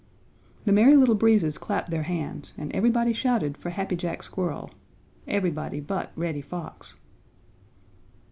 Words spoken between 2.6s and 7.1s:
everybody shouted for Happy Jack Squirrel, everybody but Reddy Fox.